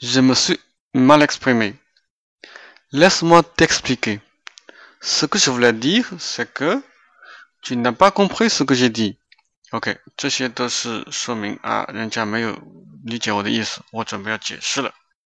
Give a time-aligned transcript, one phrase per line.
[0.00, 0.58] Je me suis
[0.94, 1.74] mal exprimé.
[2.92, 4.20] Laisse-moi t'expliquer.
[5.00, 6.82] Ce que je voulais dire, c'est que
[7.62, 9.16] tu n'as pas compris ce que j'ai dit.
[9.72, 12.58] OK，这些都是说明啊，人家没有
[13.04, 14.92] 理解我的意思，我准备要解释了。